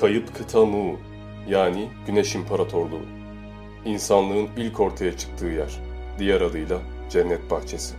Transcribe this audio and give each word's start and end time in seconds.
Kayıp 0.00 0.34
kıta 0.34 0.64
Mu 0.64 1.00
yani 1.48 1.88
Güneş 2.06 2.34
İmparatorluğu. 2.34 3.02
İnsanlığın 3.84 4.48
ilk 4.56 4.80
ortaya 4.80 5.16
çıktığı 5.16 5.46
yer. 5.46 5.80
Diğer 6.18 6.40
adıyla 6.40 6.78
Cennet 7.10 7.50
Bahçesi. 7.50 7.94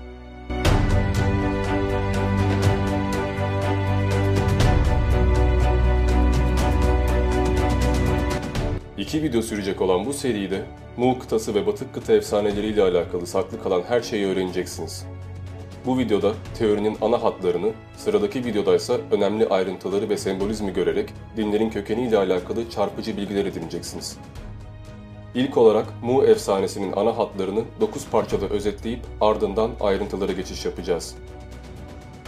İki 8.97 9.24
video 9.24 9.42
sürecek 9.42 9.81
olan 9.81 10.06
bu 10.06 10.13
seride 10.13 10.65
Mu 10.97 11.20
kıtası 11.20 11.56
ve 11.56 11.68
Batık 11.68 11.94
kıta 11.94 12.13
efsaneleriyle 12.13 12.81
alakalı 12.81 13.28
saklı 13.28 13.63
kalan 13.63 13.81
her 13.88 14.02
şeyi 14.02 14.26
öğreneceksiniz. 14.26 15.06
Bu 15.86 15.98
videoda 15.98 16.34
teorinin 16.58 16.98
ana 17.02 17.23
hatlarını, 17.23 17.72
sıradaki 17.98 18.45
videoda 18.45 18.76
ise 18.76 19.02
önemli 19.12 19.48
ayrıntıları 19.48 20.09
ve 20.09 20.18
sembolizmi 20.18 20.73
görerek 20.73 21.09
dinlerin 21.38 21.70
kökeniyle 21.70 22.17
alakalı 22.17 22.70
çarpıcı 22.70 23.17
bilgiler 23.17 23.45
edineceksiniz. 23.45 24.17
İlk 25.36 25.58
olarak 25.58 26.03
Mu 26.03 26.23
efsanesinin 26.23 26.94
ana 26.95 27.17
hatlarını 27.17 27.63
9 27.80 28.08
parçada 28.08 28.45
özetleyip 28.45 28.99
ardından 29.22 29.72
ayrıntılara 29.80 30.31
geçiş 30.31 30.66
yapacağız. 30.66 31.16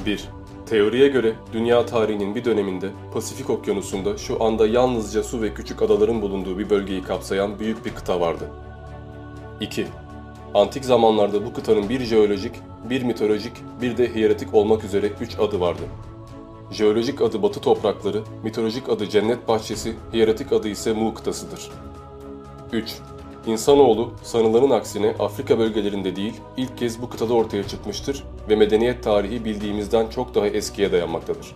1. 0.05 0.29
Teoriye 0.65 1.07
göre 1.07 1.33
dünya 1.53 1.85
tarihinin 1.85 2.35
bir 2.35 2.45
döneminde 2.45 2.89
Pasifik 3.13 3.49
Okyanusu'nda 3.49 4.17
şu 4.17 4.43
anda 4.43 4.67
yalnızca 4.67 5.23
su 5.23 5.41
ve 5.41 5.53
küçük 5.53 5.81
adaların 5.81 6.21
bulunduğu 6.21 6.59
bir 6.59 6.69
bölgeyi 6.69 7.03
kapsayan 7.03 7.59
büyük 7.59 7.85
bir 7.85 7.95
kıta 7.95 8.21
vardı. 8.21 8.51
2. 9.59 9.87
Antik 10.53 10.85
zamanlarda 10.85 11.45
bu 11.45 11.53
kıtanın 11.53 11.89
bir 11.89 11.99
jeolojik, 11.99 12.55
bir 12.89 13.03
mitolojik, 13.03 13.53
bir 13.81 13.97
de 13.97 14.15
hiyeretik 14.15 14.53
olmak 14.53 14.83
üzere 14.83 15.11
üç 15.21 15.39
adı 15.39 15.59
vardı. 15.59 15.81
Jeolojik 16.71 17.21
adı 17.21 17.43
Batı 17.43 17.59
toprakları, 17.59 18.21
mitolojik 18.43 18.89
adı 18.89 19.09
Cennet 19.09 19.47
Bahçesi, 19.47 19.95
hiyeretik 20.13 20.53
adı 20.53 20.67
ise 20.67 20.93
Mu 20.93 21.13
kıtasıdır. 21.13 21.71
3. 22.71 22.95
İnsanoğlu 23.45 24.13
sanılanın 24.23 24.69
aksine 24.69 25.15
Afrika 25.19 25.59
bölgelerinde 25.59 26.15
değil, 26.15 26.33
ilk 26.57 26.77
kez 26.77 27.01
bu 27.01 27.09
kıtada 27.09 27.33
ortaya 27.33 27.67
çıkmıştır 27.67 28.23
ve 28.49 28.55
medeniyet 28.55 29.03
tarihi 29.03 29.45
bildiğimizden 29.45 30.07
çok 30.09 30.35
daha 30.35 30.47
eskiye 30.47 30.91
dayanmaktadır. 30.91 31.55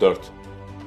4. 0.00 0.18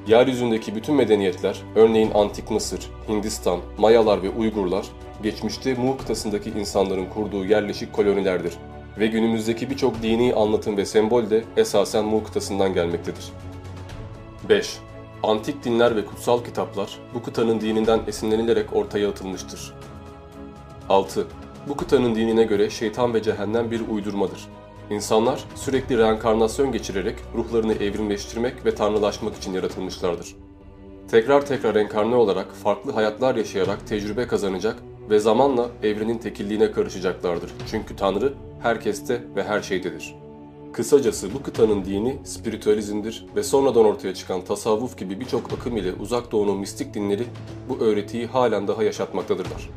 Yeryüzündeki 0.06 0.74
bütün 0.74 0.94
medeniyetler, 0.94 1.62
örneğin 1.74 2.10
Antik 2.14 2.50
Mısır, 2.50 2.90
Hindistan, 3.08 3.60
Mayalar 3.78 4.22
ve 4.22 4.30
Uygurlar, 4.30 4.86
geçmişte 5.22 5.74
Mu 5.74 5.96
kıtasındaki 5.96 6.50
insanların 6.50 7.06
kurduğu 7.06 7.44
yerleşik 7.44 7.92
kolonilerdir 7.92 8.52
ve 8.98 9.06
günümüzdeki 9.06 9.70
birçok 9.70 10.02
dini 10.02 10.34
anlatım 10.34 10.76
ve 10.76 10.84
sembol 10.84 11.30
de 11.30 11.44
esasen 11.56 12.04
Mu 12.04 12.24
kıtasından 12.24 12.74
gelmektedir. 12.74 13.32
5. 14.48 14.78
Antik 15.22 15.64
dinler 15.64 15.96
ve 15.96 16.04
kutsal 16.04 16.44
kitaplar 16.44 16.98
bu 17.14 17.22
kıtanın 17.22 17.60
dininden 17.60 18.00
esinlenilerek 18.06 18.72
ortaya 18.72 19.08
atılmıştır. 19.08 19.74
6. 20.88 21.26
Bu 21.68 21.76
kıtanın 21.76 22.14
dinine 22.14 22.44
göre 22.44 22.70
şeytan 22.70 23.14
ve 23.14 23.22
cehennem 23.22 23.70
bir 23.70 23.88
uydurmadır. 23.88 24.48
İnsanlar 24.90 25.44
sürekli 25.54 25.98
reenkarnasyon 25.98 26.72
geçirerek 26.72 27.16
ruhlarını 27.34 27.72
evrimleştirmek 27.72 28.66
ve 28.66 28.74
tanrılaşmak 28.74 29.36
için 29.36 29.52
yaratılmışlardır. 29.52 30.36
Tekrar 31.10 31.46
tekrar 31.46 31.74
enkarne 31.74 32.14
olarak 32.14 32.52
farklı 32.52 32.92
hayatlar 32.92 33.34
yaşayarak 33.34 33.86
tecrübe 33.86 34.26
kazanacak 34.26 34.76
ve 35.10 35.18
zamanla 35.18 35.68
evrenin 35.82 36.18
tekilliğine 36.18 36.70
karışacaklardır. 36.70 37.50
Çünkü 37.70 37.96
Tanrı 37.96 38.32
herkeste 38.64 39.22
ve 39.36 39.44
her 39.44 39.62
şeydedir. 39.62 40.14
Kısacası 40.72 41.34
bu 41.34 41.42
kıtanın 41.42 41.84
dini 41.84 42.18
spiritüalizmdir 42.24 43.26
ve 43.36 43.42
sonradan 43.42 43.84
ortaya 43.84 44.14
çıkan 44.14 44.44
tasavvuf 44.44 44.98
gibi 44.98 45.20
birçok 45.20 45.52
akım 45.52 45.76
ile 45.76 45.92
uzak 45.92 46.32
doğunun 46.32 46.58
mistik 46.58 46.94
dinleri 46.94 47.24
bu 47.68 47.78
öğretiyi 47.78 48.26
halen 48.26 48.68
daha 48.68 48.82
yaşatmaktadırlar. 48.82 49.70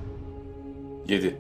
7. 1.10 1.38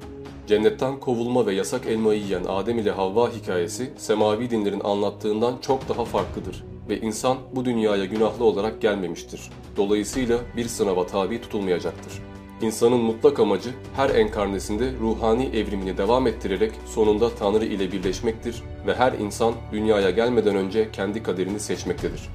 Cennetten 0.47 0.99
kovulma 0.99 1.45
ve 1.45 1.53
yasak 1.53 1.85
elmayı 1.85 2.21
yiyen 2.21 2.44
Adem 2.47 2.79
ile 2.79 2.91
Havva 2.91 3.29
hikayesi 3.31 3.94
semavi 3.97 4.50
dinlerin 4.50 4.81
anlattığından 4.83 5.57
çok 5.61 5.89
daha 5.89 6.05
farklıdır 6.05 6.63
ve 6.89 7.01
insan 7.01 7.38
bu 7.55 7.66
dünyaya 7.66 8.05
günahlı 8.05 8.45
olarak 8.45 8.81
gelmemiştir. 8.81 9.41
Dolayısıyla 9.77 10.39
bir 10.57 10.67
sınava 10.67 11.07
tabi 11.07 11.41
tutulmayacaktır. 11.41 12.13
İnsanın 12.62 13.00
mutlak 13.00 13.40
amacı 13.40 13.69
her 13.95 14.09
enkarnesinde 14.09 14.91
ruhani 15.01 15.45
evrimini 15.45 15.97
devam 15.97 16.28
ettirerek 16.28 16.72
sonunda 16.85 17.35
Tanrı 17.35 17.66
ile 17.66 17.91
birleşmektir 17.91 18.63
ve 18.88 18.95
her 18.95 19.13
insan 19.13 19.53
dünyaya 19.72 20.09
gelmeden 20.09 20.56
önce 20.56 20.91
kendi 20.91 21.23
kaderini 21.23 21.59
seçmektedir. 21.59 22.29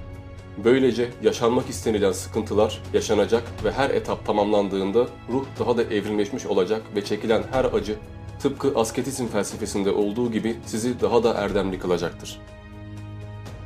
Böylece 0.64 1.10
yaşanmak 1.22 1.68
istenilen 1.68 2.12
sıkıntılar 2.12 2.82
yaşanacak 2.94 3.42
ve 3.64 3.72
her 3.72 3.90
etap 3.90 4.26
tamamlandığında 4.26 5.06
ruh 5.32 5.44
daha 5.58 5.76
da 5.76 5.82
evrimleşmiş 5.82 6.46
olacak 6.46 6.82
ve 6.96 7.04
çekilen 7.04 7.42
her 7.52 7.64
acı 7.64 7.96
tıpkı 8.42 8.72
asketizm 8.76 9.26
felsefesinde 9.26 9.90
olduğu 9.90 10.32
gibi 10.32 10.56
sizi 10.66 11.00
daha 11.00 11.24
da 11.24 11.34
erdemli 11.34 11.78
kılacaktır. 11.78 12.40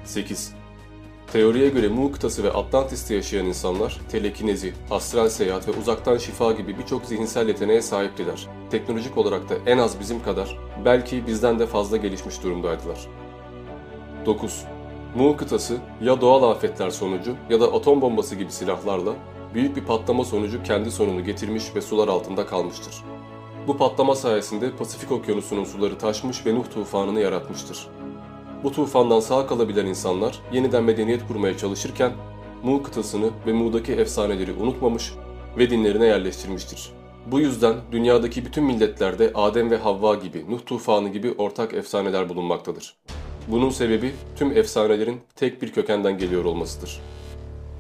8. 0.05 0.55
Teoriye 1.33 1.69
göre 1.69 1.89
Mu 1.89 2.13
kıtası 2.13 2.45
ve 2.45 2.53
Atlantis'te 2.53 3.15
yaşayan 3.15 3.47
insanlar 3.47 4.01
telekinezi, 4.11 4.75
astral 4.91 5.29
seyahat 5.29 5.69
ve 5.69 5.73
uzaktan 5.73 6.19
şifa 6.19 6.53
gibi 6.53 6.79
birçok 6.79 7.05
zihinsel 7.05 7.49
yeteneğe 7.49 7.83
sahiptiler. 7.83 8.49
Teknolojik 8.71 9.19
olarak 9.19 9.49
da 9.49 9.55
en 9.67 9.79
az 9.79 10.01
bizim 10.01 10.23
kadar, 10.23 10.59
belki 10.85 11.27
bizden 11.27 11.59
de 11.59 11.67
fazla 11.67 11.97
gelişmiş 11.97 12.43
durumdaydılar. 12.43 12.99
9. 14.27 14.65
Mu 15.17 15.37
kıtası 15.37 15.77
ya 16.01 16.21
doğal 16.21 16.51
afetler 16.51 16.91
sonucu 16.91 17.37
ya 17.51 17.61
da 17.61 17.73
atom 17.73 18.01
bombası 18.01 18.35
gibi 18.35 18.53
silahlarla 18.53 19.15
büyük 19.55 19.77
bir 19.77 19.85
patlama 19.85 20.25
sonucu 20.25 20.63
kendi 20.63 20.91
sonunu 20.91 21.25
getirmiş 21.25 21.75
ve 21.75 21.81
sular 21.81 22.09
altında 22.09 22.47
kalmıştır. 22.47 22.95
Bu 23.67 23.77
patlama 23.77 24.15
sayesinde 24.15 24.77
Pasifik 24.77 25.13
Okyanusu'nun 25.13 25.65
suları 25.65 25.99
taşmış 25.99 26.47
ve 26.47 26.55
Nuh 26.55 26.65
tufanını 26.75 27.21
yaratmıştır. 27.21 27.89
Bu 28.65 28.73
tufandan 28.73 29.21
sağ 29.21 29.47
kalabilen 29.47 29.87
insanlar 29.87 30.39
yeniden 30.53 30.85
medeniyet 30.85 31.27
kurmaya 31.29 31.57
çalışırken 31.57 32.13
Mu 32.63 32.83
kıtasını 32.83 33.31
ve 33.47 33.53
Mu'daki 33.53 33.93
efsaneleri 33.93 34.53
unutmamış 34.53 35.13
ve 35.59 35.71
dinlerine 35.71 36.07
yerleştirmiştir. 36.07 36.91
Bu 37.27 37.41
yüzden 37.41 37.75
dünyadaki 37.93 38.45
bütün 38.45 38.65
milletlerde 38.65 39.31
Adem 39.35 39.71
ve 39.71 39.77
Havva 39.77 40.15
gibi, 40.15 40.51
Nuh 40.51 40.61
tufanı 40.67 41.09
gibi 41.09 41.35
ortak 41.39 41.75
efsaneler 41.75 42.29
bulunmaktadır. 42.29 42.97
Bunun 43.49 43.71
sebebi 43.71 44.13
tüm 44.37 44.57
efsanelerin 44.57 45.21
tek 45.37 45.63
bir 45.63 45.73
kökenden 45.73 46.19
geliyor 46.19 46.45
olmasıdır. 46.45 47.01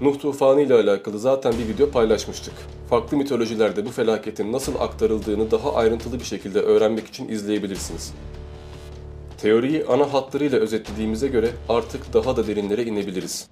Nuh 0.00 0.18
tufanı 0.18 0.60
ile 0.60 0.74
alakalı 0.74 1.18
zaten 1.18 1.52
bir 1.52 1.74
video 1.74 1.90
paylaşmıştık. 1.90 2.54
Farklı 2.90 3.16
mitolojilerde 3.16 3.86
bu 3.86 3.90
felaketin 3.90 4.52
nasıl 4.52 4.74
aktarıldığını 4.80 5.50
daha 5.50 5.74
ayrıntılı 5.74 6.20
bir 6.20 6.24
şekilde 6.24 6.60
öğrenmek 6.60 7.06
için 7.06 7.28
izleyebilirsiniz. 7.28 8.14
Teoriyi 9.46 9.84
ana 9.88 10.12
hatlarıyla 10.12 10.58
özetlediğimize 10.58 11.28
göre 11.28 11.50
artık 11.68 12.14
daha 12.14 12.36
da 12.36 12.46
derinlere 12.46 12.84
inebiliriz. 12.84 13.48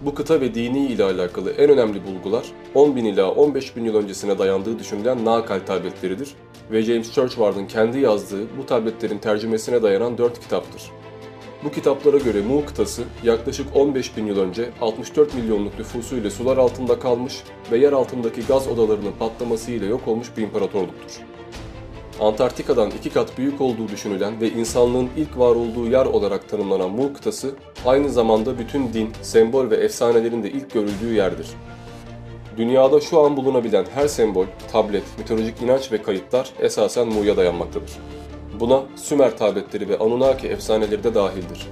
Bu 0.00 0.14
kıta 0.14 0.40
ve 0.40 0.54
dini 0.54 0.86
ile 0.86 1.04
alakalı 1.04 1.50
en 1.50 1.70
önemli 1.70 2.06
bulgular 2.06 2.46
10 2.74 2.96
bin 2.96 3.04
ila 3.04 3.30
15 3.30 3.76
bin 3.76 3.84
yıl 3.84 3.94
öncesine 3.94 4.38
dayandığı 4.38 4.78
düşünülen 4.78 5.24
Nakal 5.24 5.60
tabletleridir 5.60 6.34
ve 6.70 6.82
James 6.82 7.12
Churchward'ın 7.12 7.66
kendi 7.66 7.98
yazdığı 7.98 8.58
bu 8.58 8.66
tabletlerin 8.66 9.18
tercümesine 9.18 9.82
dayanan 9.82 10.18
4 10.18 10.40
kitaptır. 10.40 10.82
Bu 11.64 11.70
kitaplara 11.70 12.18
göre 12.18 12.40
Mu 12.40 12.64
kıtası 12.66 13.02
yaklaşık 13.24 13.76
15 13.76 14.16
bin 14.16 14.26
yıl 14.26 14.38
önce 14.38 14.70
64 14.80 15.34
milyonluk 15.34 15.78
nüfusuyla 15.78 16.30
sular 16.30 16.56
altında 16.56 16.98
kalmış 16.98 17.42
ve 17.72 17.78
yer 17.78 17.92
altındaki 17.92 18.46
gaz 18.46 18.68
odalarının 18.68 19.12
patlamasıyla 19.18 19.86
yok 19.86 20.08
olmuş 20.08 20.28
bir 20.36 20.42
imparatorluktur. 20.42 21.29
Antarktika'dan 22.20 22.90
iki 22.90 23.10
kat 23.10 23.38
büyük 23.38 23.60
olduğu 23.60 23.88
düşünülen 23.88 24.40
ve 24.40 24.50
insanlığın 24.50 25.08
ilk 25.16 25.38
var 25.38 25.56
olduğu 25.56 25.86
yer 25.86 26.06
olarak 26.06 26.48
tanımlanan 26.48 26.90
Mu 26.90 27.12
kıtası, 27.14 27.54
aynı 27.86 28.10
zamanda 28.10 28.58
bütün 28.58 28.92
din, 28.92 29.10
sembol 29.22 29.70
ve 29.70 29.76
efsanelerin 29.76 30.42
de 30.42 30.50
ilk 30.50 30.70
görüldüğü 30.70 31.14
yerdir. 31.14 31.46
Dünyada 32.56 33.00
şu 33.00 33.20
an 33.20 33.36
bulunabilen 33.36 33.86
her 33.94 34.08
sembol, 34.08 34.46
tablet, 34.72 35.02
mitolojik 35.18 35.62
inanç 35.62 35.92
ve 35.92 36.02
kayıtlar 36.02 36.50
esasen 36.60 37.08
Mu'ya 37.08 37.36
dayanmaktadır. 37.36 37.90
Buna 38.60 38.82
Sümer 38.96 39.38
tabletleri 39.38 39.88
ve 39.88 39.98
Anunnaki 39.98 40.48
efsaneleri 40.48 41.04
de 41.04 41.14
dahildir. 41.14 41.68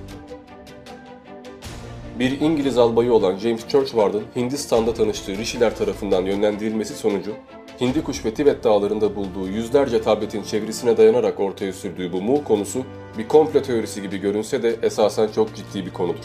Bir 2.19 2.41
İngiliz 2.41 2.79
albayı 2.79 3.13
olan 3.13 3.37
James 3.37 3.69
Churchward'ın 3.69 4.25
Hindistan'da 4.37 4.95
tanıştığı 4.95 5.37
Rishiler 5.37 5.77
tarafından 5.77 6.23
yönlendirilmesi 6.23 6.95
sonucu 6.95 7.33
Hindikuş 7.81 8.25
ve 8.25 8.35
Tibet 8.35 8.65
dağlarında 8.65 9.17
bulduğu 9.17 9.49
yüzlerce 9.49 10.03
tabletin 10.03 10.43
çevresine 10.43 10.97
dayanarak 10.97 11.41
ortaya 11.41 11.73
sürdüğü 11.73 12.13
bu 12.13 12.23
Mu 12.23 12.45
konusu 12.45 12.85
bir 13.19 13.29
komple 13.29 13.63
teorisi 13.63 14.03
gibi 14.03 14.19
görünse 14.19 14.63
de 14.63 14.77
esasen 14.83 15.29
çok 15.29 15.55
ciddi 15.55 15.87
bir 15.87 15.93
konudur. 15.93 16.25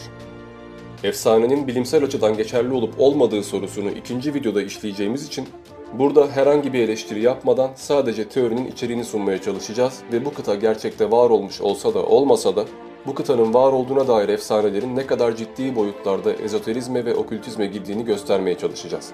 Efsanenin 1.04 1.68
bilimsel 1.68 2.04
açıdan 2.04 2.38
geçerli 2.38 2.74
olup 2.74 2.94
olmadığı 2.98 3.44
sorusunu 3.44 3.90
ikinci 3.90 4.34
videoda 4.34 4.62
işleyeceğimiz 4.62 5.28
için 5.28 5.48
burada 5.94 6.28
herhangi 6.28 6.74
bir 6.74 6.80
eleştiri 6.80 7.22
yapmadan 7.22 7.70
sadece 7.76 8.30
teorinin 8.30 8.68
içeriğini 8.68 9.06
sunmaya 9.06 9.42
çalışacağız 9.42 10.00
ve 10.14 10.26
bu 10.26 10.34
kıta 10.34 10.56
gerçekte 10.56 11.12
var 11.12 11.30
olmuş 11.30 11.62
olsa 11.62 11.94
da 11.94 12.06
olmasa 12.06 12.56
da 12.56 12.66
bu 13.06 13.16
kıtanın 13.16 13.54
var 13.54 13.74
olduğuna 13.74 14.08
dair 14.08 14.30
efsanelerin 14.30 14.96
ne 14.96 15.08
kadar 15.08 15.36
ciddi 15.36 15.76
boyutlarda 15.76 16.34
ezoterizme 16.34 17.06
ve 17.06 17.16
okültizme 17.16 17.66
girdiğini 17.66 18.06
göstermeye 18.06 18.58
çalışacağız. 18.58 19.12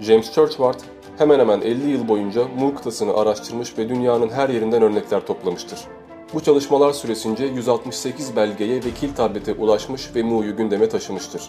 James 0.00 0.32
Churchward 0.32 0.80
hemen 1.18 1.38
hemen 1.38 1.60
50 1.60 1.90
yıl 1.90 2.08
boyunca 2.08 2.48
Mu 2.58 2.74
kıtasını 2.74 3.14
araştırmış 3.14 3.78
ve 3.78 3.88
dünyanın 3.88 4.28
her 4.28 4.48
yerinden 4.48 4.82
örnekler 4.82 5.26
toplamıştır. 5.26 5.80
Bu 6.34 6.40
çalışmalar 6.40 6.92
süresince 6.92 7.44
168 7.44 8.36
belgeye 8.36 8.76
ve 8.76 8.90
kil 9.00 9.14
tablete 9.14 9.52
ulaşmış 9.52 10.10
ve 10.16 10.22
Mu'yu 10.22 10.56
gündeme 10.56 10.88
taşımıştır. 10.88 11.42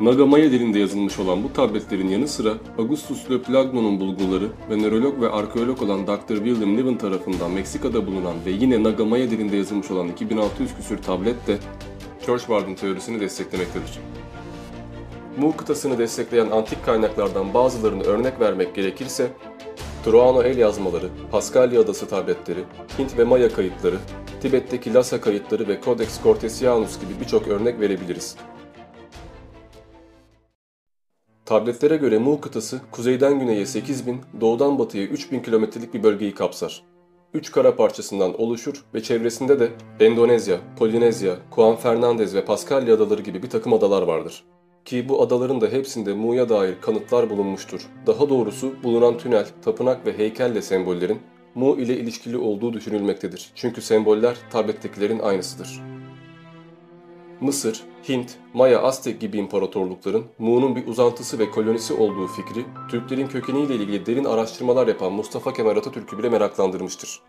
Nagamaya 0.00 0.50
dilinde 0.50 0.78
yazılmış 0.78 1.18
olan 1.18 1.44
bu 1.44 1.52
tabletlerin 1.52 2.08
yanı 2.08 2.28
sıra 2.28 2.54
Augustus 2.78 3.30
Le 3.30 3.42
Plagno'nun 3.42 4.00
bulguları 4.00 4.48
ve 4.70 4.78
nörolog 4.78 5.20
ve 5.20 5.30
arkeolog 5.30 5.82
olan 5.82 6.06
Dr. 6.06 6.34
William 6.34 6.76
Niven 6.76 6.98
tarafından 6.98 7.50
Meksika'da 7.50 8.06
bulunan 8.06 8.34
ve 8.46 8.50
yine 8.50 8.82
Nagamaya 8.82 9.30
dilinde 9.30 9.56
yazılmış 9.56 9.90
olan 9.90 10.08
2600 10.08 10.76
küsür 10.76 10.98
tablet 10.98 11.46
de 11.46 11.58
Churchward'ın 12.26 12.74
teorisini 12.74 13.20
desteklemektedir. 13.20 14.00
Mu 15.36 15.56
kıtasını 15.56 15.98
destekleyen 15.98 16.50
antik 16.50 16.84
kaynaklardan 16.84 17.54
bazılarını 17.54 18.02
örnek 18.02 18.40
vermek 18.40 18.74
gerekirse, 18.74 19.28
Truano 20.04 20.42
el 20.42 20.58
yazmaları, 20.58 21.08
Paskalya 21.30 21.80
adası 21.80 22.08
tabletleri, 22.08 22.64
Hint 22.98 23.18
ve 23.18 23.24
Maya 23.24 23.52
kayıtları, 23.52 23.96
Tibet'teki 24.42 24.94
Lhasa 24.94 25.20
kayıtları 25.20 25.68
ve 25.68 25.80
Codex 25.84 26.22
Cortesianus 26.22 27.00
gibi 27.00 27.20
birçok 27.20 27.48
örnek 27.48 27.80
verebiliriz. 27.80 28.36
Tabletlere 31.44 31.96
göre 31.96 32.18
Mu 32.18 32.40
kıtası 32.40 32.80
kuzeyden 32.90 33.40
güneye 33.40 33.66
8000, 33.66 34.20
doğudan 34.40 34.78
batıya 34.78 35.04
3000 35.04 35.40
kilometrelik 35.40 35.94
bir 35.94 36.02
bölgeyi 36.02 36.34
kapsar. 36.34 36.82
Üç 37.34 37.52
kara 37.52 37.76
parçasından 37.76 38.40
oluşur 38.40 38.84
ve 38.94 39.02
çevresinde 39.02 39.60
de 39.60 39.68
Endonezya, 40.00 40.58
Polinezya, 40.78 41.36
Juan 41.54 41.76
Fernandez 41.76 42.34
ve 42.34 42.44
Paskalya 42.44 42.94
adaları 42.94 43.22
gibi 43.22 43.42
bir 43.42 43.50
takım 43.50 43.72
adalar 43.72 44.02
vardır. 44.02 44.44
Ki 44.86 45.08
bu 45.08 45.22
adaların 45.22 45.60
da 45.60 45.66
hepsinde 45.66 46.12
Mu'ya 46.12 46.48
dair 46.48 46.80
kanıtlar 46.80 47.30
bulunmuştur. 47.30 47.86
Daha 48.06 48.28
doğrusu 48.28 48.74
bulunan 48.82 49.18
tünel, 49.18 49.46
tapınak 49.64 50.06
ve 50.06 50.18
heykelle 50.18 50.62
sembollerin 50.62 51.18
Mu 51.54 51.76
ile 51.78 51.96
ilişkili 51.96 52.36
olduğu 52.36 52.72
düşünülmektedir. 52.72 53.50
Çünkü 53.54 53.82
semboller 53.82 54.36
tablettekilerin 54.50 55.18
aynısıdır. 55.18 55.82
Mısır, 57.40 57.82
Hint, 58.08 58.34
Maya, 58.54 58.82
Aztek 58.82 59.20
gibi 59.20 59.36
imparatorlukların 59.38 60.24
Mu'nun 60.38 60.76
bir 60.76 60.86
uzantısı 60.86 61.38
ve 61.38 61.50
kolonisi 61.50 61.94
olduğu 61.94 62.26
fikri, 62.26 62.64
Türklerin 62.90 63.26
kökeniyle 63.26 63.74
ilgili 63.74 64.06
derin 64.06 64.24
araştırmalar 64.24 64.88
yapan 64.88 65.12
Mustafa 65.12 65.52
Kemal 65.52 65.76
Atatürk'ü 65.76 66.18
bile 66.18 66.28
meraklandırmıştır. 66.28 67.20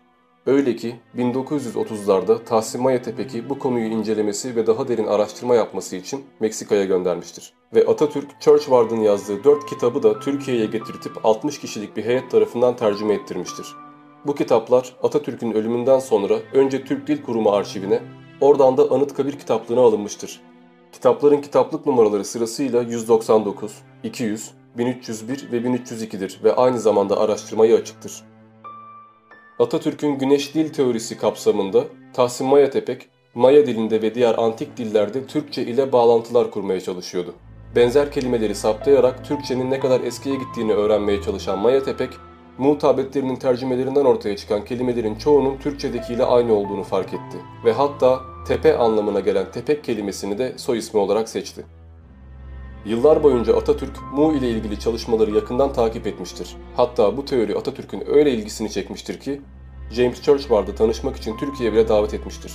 Öyle 0.48 0.76
ki 0.76 0.96
1930'larda 1.16 2.44
Tahsin 2.44 2.82
Maya 2.82 3.02
Tepeki 3.02 3.48
bu 3.48 3.58
konuyu 3.58 3.86
incelemesi 3.86 4.56
ve 4.56 4.66
daha 4.66 4.88
derin 4.88 5.06
araştırma 5.06 5.54
yapması 5.54 5.96
için 5.96 6.24
Meksika'ya 6.40 6.84
göndermiştir. 6.84 7.52
Ve 7.74 7.86
Atatürk, 7.86 8.40
Churchward'ın 8.40 9.00
yazdığı 9.00 9.44
4 9.44 9.66
kitabı 9.66 10.02
da 10.02 10.20
Türkiye'ye 10.20 10.66
getirtip 10.66 11.26
60 11.26 11.60
kişilik 11.60 11.96
bir 11.96 12.04
heyet 12.04 12.30
tarafından 12.30 12.76
tercüme 12.76 13.14
ettirmiştir. 13.14 13.66
Bu 14.26 14.34
kitaplar 14.34 14.96
Atatürk'ün 15.02 15.52
ölümünden 15.52 15.98
sonra 15.98 16.38
önce 16.52 16.84
Türk 16.84 17.06
Dil 17.06 17.22
Kurumu 17.22 17.50
arşivine, 17.50 18.02
oradan 18.40 18.76
da 18.76 18.90
Anıtkabir 18.90 19.38
kitaplığına 19.38 19.80
alınmıştır. 19.80 20.40
Kitapların 20.92 21.40
kitaplık 21.40 21.86
numaraları 21.86 22.24
sırasıyla 22.24 22.82
199, 22.82 23.72
200, 24.02 24.50
1301 24.78 25.52
ve 25.52 25.56
1302'dir 25.56 26.40
ve 26.44 26.54
aynı 26.54 26.80
zamanda 26.80 27.20
araştırmayı 27.20 27.76
açıktır. 27.76 28.22
Atatürk'ün 29.58 30.18
güneş 30.18 30.54
dil 30.54 30.72
teorisi 30.72 31.18
kapsamında 31.18 31.84
Tahsin 32.12 32.46
Maya 32.46 32.70
Tepek, 32.70 33.08
Maya 33.34 33.66
dilinde 33.66 34.02
ve 34.02 34.14
diğer 34.14 34.38
antik 34.38 34.76
dillerde 34.76 35.26
Türkçe 35.26 35.62
ile 35.62 35.92
bağlantılar 35.92 36.50
kurmaya 36.50 36.80
çalışıyordu. 36.80 37.34
Benzer 37.76 38.12
kelimeleri 38.12 38.54
saptayarak 38.54 39.24
Türkçenin 39.24 39.70
ne 39.70 39.80
kadar 39.80 40.00
eskiye 40.00 40.36
gittiğini 40.36 40.72
öğrenmeye 40.72 41.22
çalışan 41.22 41.58
Maya 41.58 41.82
Tepek, 41.82 42.10
Mu 42.58 42.78
tabletlerinin 42.78 43.36
tercümelerinden 43.36 44.04
ortaya 44.04 44.36
çıkan 44.36 44.64
kelimelerin 44.64 45.14
çoğunun 45.14 45.56
Türkçedekiyle 45.56 46.24
aynı 46.24 46.52
olduğunu 46.52 46.82
fark 46.82 47.08
etti 47.08 47.38
ve 47.64 47.72
hatta 47.72 48.20
tepe 48.48 48.78
anlamına 48.78 49.20
gelen 49.20 49.52
tepek 49.52 49.84
kelimesini 49.84 50.38
de 50.38 50.58
soy 50.58 50.78
ismi 50.78 51.00
olarak 51.00 51.28
seçti. 51.28 51.64
Yıllar 52.84 53.22
boyunca 53.22 53.56
Atatürk 53.56 54.02
Mu 54.12 54.32
ile 54.32 54.50
ilgili 54.50 54.80
çalışmaları 54.80 55.30
yakından 55.30 55.72
takip 55.72 56.06
etmiştir. 56.06 56.56
Hatta 56.76 57.16
bu 57.16 57.24
teori 57.24 57.56
Atatürk'ün 57.56 58.02
öyle 58.06 58.32
ilgisini 58.32 58.70
çekmiştir 58.70 59.20
ki 59.20 59.40
James 59.90 60.22
Churchward'ı 60.22 60.74
tanışmak 60.74 61.16
için 61.16 61.36
Türkiye'ye 61.36 61.72
bile 61.72 61.88
davet 61.88 62.14
etmiştir. 62.14 62.52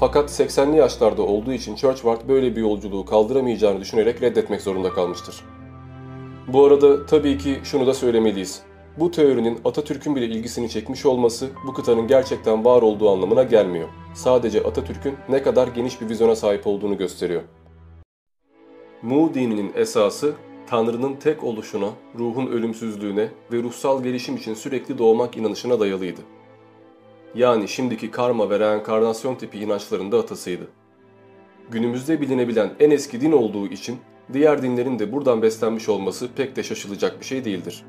Fakat 0.00 0.30
80'li 0.30 0.76
yaşlarda 0.76 1.22
olduğu 1.22 1.52
için 1.52 1.74
Churchward 1.74 2.28
böyle 2.28 2.56
bir 2.56 2.60
yolculuğu 2.60 3.04
kaldıramayacağını 3.04 3.80
düşünerek 3.80 4.22
reddetmek 4.22 4.62
zorunda 4.62 4.90
kalmıştır. 4.90 5.44
Bu 6.48 6.64
arada 6.64 7.06
tabii 7.06 7.38
ki 7.38 7.60
şunu 7.64 7.86
da 7.86 7.94
söylemeliyiz. 7.94 8.62
Bu 8.98 9.10
teorinin 9.10 9.60
Atatürk'ün 9.64 10.16
bile 10.16 10.26
ilgisini 10.26 10.68
çekmiş 10.68 11.06
olması 11.06 11.48
bu 11.66 11.74
kıtanın 11.74 12.06
gerçekten 12.06 12.64
var 12.64 12.82
olduğu 12.82 13.10
anlamına 13.10 13.42
gelmiyor. 13.42 13.88
Sadece 14.14 14.62
Atatürk'ün 14.62 15.14
ne 15.28 15.42
kadar 15.42 15.68
geniş 15.68 16.00
bir 16.00 16.08
vizyona 16.08 16.36
sahip 16.36 16.66
olduğunu 16.66 16.96
gösteriyor. 16.96 17.42
Mu 19.02 19.34
dininin 19.34 19.72
esası 19.76 20.34
Tanrı'nın 20.66 21.14
tek 21.14 21.44
oluşuna, 21.44 21.90
ruhun 22.18 22.46
ölümsüzlüğüne 22.46 23.28
ve 23.52 23.62
ruhsal 23.62 24.02
gelişim 24.02 24.36
için 24.36 24.54
sürekli 24.54 24.98
doğmak 24.98 25.36
inanışına 25.36 25.80
dayalıydı. 25.80 26.20
Yani 27.34 27.68
şimdiki 27.68 28.10
karma 28.10 28.50
ve 28.50 28.60
reenkarnasyon 28.60 29.34
tipi 29.34 29.58
inançların 29.58 30.12
da 30.12 30.18
atasıydı. 30.18 30.68
Günümüzde 31.70 32.20
bilinebilen 32.20 32.70
en 32.80 32.90
eski 32.90 33.20
din 33.20 33.32
olduğu 33.32 33.66
için 33.66 33.96
diğer 34.32 34.62
dinlerin 34.62 34.98
de 34.98 35.12
buradan 35.12 35.42
beslenmiş 35.42 35.88
olması 35.88 36.28
pek 36.36 36.56
de 36.56 36.62
şaşılacak 36.62 37.20
bir 37.20 37.24
şey 37.24 37.44
değildir. 37.44 37.84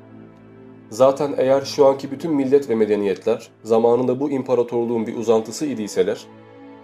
Zaten 0.89 1.33
eğer 1.37 1.61
şu 1.61 1.85
anki 1.85 2.11
bütün 2.11 2.33
millet 2.33 2.69
ve 2.69 2.75
medeniyetler 2.75 3.49
zamanında 3.63 4.19
bu 4.19 4.29
imparatorluğun 4.29 5.07
bir 5.07 5.15
uzantısı 5.17 5.65
idiyseler, 5.65 6.25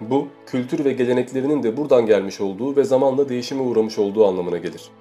bu, 0.01 0.27
kültür 0.45 0.85
ve 0.85 0.93
geleneklerinin 0.93 1.63
de 1.63 1.77
buradan 1.77 2.05
gelmiş 2.05 2.41
olduğu 2.41 2.75
ve 2.75 2.83
zamanla 2.83 3.29
değişime 3.29 3.61
uğramış 3.61 3.99
olduğu 3.99 4.27
anlamına 4.27 4.57
gelir. 4.57 4.91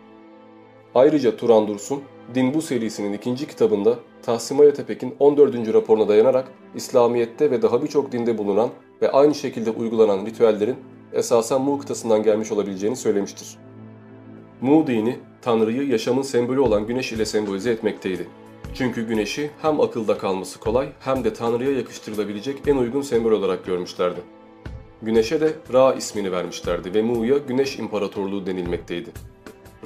Ayrıca 0.95 1.37
Turan 1.37 1.69
Dursun, 1.69 2.03
Din 2.35 2.55
Bu 2.55 2.63
serisinin 2.63 3.13
ikinci 3.13 3.47
kitabında 3.47 3.99
Tahsim 4.23 4.61
Ayatepek'in 4.61 5.15
14. 5.19 5.75
raporuna 5.75 6.09
dayanarak 6.09 6.53
İslamiyet'te 6.75 7.51
ve 7.51 7.63
daha 7.63 7.83
birçok 7.83 8.13
dinde 8.13 8.39
bulunan 8.39 8.71
ve 9.03 9.11
aynı 9.11 9.35
şekilde 9.35 9.71
uygulanan 9.71 10.27
ritüellerin 10.27 10.77
esasen 11.13 11.61
Mu 11.61 11.79
kıtasından 11.79 12.23
gelmiş 12.23 12.53
olabileceğini 12.53 12.97
söylemiştir. 12.97 13.59
Mu 14.61 14.87
dini, 14.87 15.19
Tanrı'yı 15.43 15.89
yaşamın 15.89 16.23
sembolü 16.23 16.61
olan 16.61 16.87
güneş 16.87 17.13
ile 17.13 17.25
sembolize 17.25 17.71
etmekteydi. 17.71 18.29
Çünkü 18.75 19.07
güneşi 19.07 19.51
hem 19.63 19.81
akılda 19.81 20.19
kalması 20.19 20.61
kolay 20.61 20.89
hem 21.01 21.25
de 21.25 21.35
Tanrı'ya 21.35 21.73
yakıştırılabilecek 21.73 22.57
en 22.67 22.77
uygun 22.77 23.03
sembol 23.03 23.33
olarak 23.33 23.67
görmüşlerdi. 23.67 24.36
Güneşe 25.03 25.41
de 25.41 25.53
Ra 25.73 25.95
ismini 25.95 26.33
vermişlerdi 26.33 26.95
ve 26.95 27.03
Mu'ya 27.03 27.39
Güneş 27.39 27.79
İmparatorluğu 27.79 28.47
denilmekteydi. 28.47 29.11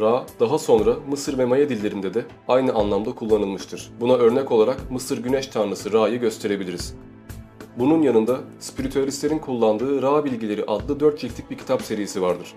Ra 0.00 0.26
daha 0.40 0.58
sonra 0.58 0.96
Mısır 1.10 1.38
ve 1.38 1.44
Maya 1.44 1.68
dillerinde 1.68 2.14
de 2.14 2.24
aynı 2.48 2.72
anlamda 2.72 3.14
kullanılmıştır. 3.14 3.90
Buna 4.00 4.12
örnek 4.12 4.52
olarak 4.52 4.90
Mısır 4.90 5.22
güneş 5.22 5.46
tanrısı 5.46 5.92
Ra'yı 5.92 6.20
gösterebiliriz. 6.20 6.94
Bunun 7.78 8.02
yanında 8.02 8.40
spiritüalistlerin 8.58 9.38
kullandığı 9.38 10.02
Ra 10.02 10.24
Bilgileri 10.24 10.64
adlı 10.64 11.00
4 11.00 11.20
ciltlik 11.20 11.50
bir 11.50 11.58
kitap 11.58 11.82
serisi 11.82 12.22
vardır. 12.22 12.54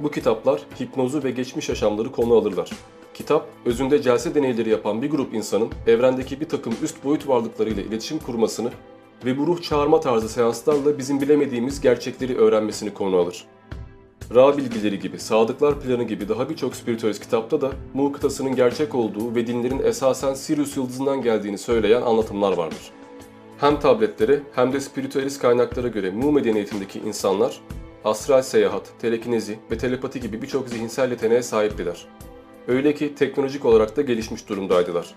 Bu 0.00 0.10
kitaplar 0.10 0.60
hipnozu 0.80 1.24
ve 1.24 1.30
geçmiş 1.30 1.68
yaşamları 1.68 2.12
konu 2.12 2.34
alırlar. 2.34 2.70
Kitap, 3.14 3.46
özünde 3.64 4.02
celse 4.02 4.34
deneyleri 4.34 4.70
yapan 4.70 5.02
bir 5.02 5.10
grup 5.10 5.34
insanın 5.34 5.68
evrendeki 5.86 6.40
bir 6.40 6.48
takım 6.48 6.74
üst 6.82 7.04
boyut 7.04 7.28
varlıklarıyla 7.28 7.82
iletişim 7.82 8.18
kurmasını 8.18 8.70
ve 9.24 9.38
bu 9.38 9.46
ruh 9.46 9.62
çağırma 9.62 10.00
tarzı 10.00 10.28
seanslarla 10.28 10.98
bizim 10.98 11.20
bilemediğimiz 11.20 11.80
gerçekleri 11.80 12.36
öğrenmesini 12.36 12.94
konu 12.94 13.16
alır. 13.16 13.44
Ra 14.34 14.56
bilgileri 14.56 14.98
gibi, 14.98 15.18
Sadıklar 15.18 15.80
Planı 15.80 16.02
gibi 16.02 16.28
daha 16.28 16.48
birçok 16.48 16.76
spiritüalist 16.76 17.22
kitapta 17.22 17.60
da 17.60 17.72
Mu 17.94 18.12
kıtasının 18.12 18.56
gerçek 18.56 18.94
olduğu 18.94 19.34
ve 19.34 19.46
dinlerin 19.46 19.82
esasen 19.84 20.34
Sirius 20.34 20.76
yıldızından 20.76 21.22
geldiğini 21.22 21.58
söyleyen 21.58 22.02
anlatımlar 22.02 22.52
vardır. 22.52 22.90
Hem 23.58 23.80
tabletlere 23.80 24.40
hem 24.54 24.72
de 24.72 24.80
spiritüalist 24.80 25.42
kaynaklara 25.42 25.88
göre 25.88 26.10
Mu 26.10 26.32
medeniyetindeki 26.32 26.98
insanlar 26.98 27.60
astral 28.04 28.42
seyahat, 28.42 28.92
telekinezi 29.00 29.58
ve 29.70 29.78
telepati 29.78 30.20
gibi 30.20 30.42
birçok 30.42 30.68
zihinsel 30.68 31.10
yeteneğe 31.10 31.42
sahiptiler. 31.42 32.06
Öyle 32.68 32.94
ki 32.94 33.14
teknolojik 33.14 33.64
olarak 33.64 33.96
da 33.96 34.02
gelişmiş 34.02 34.48
durumdaydılar. 34.48 35.14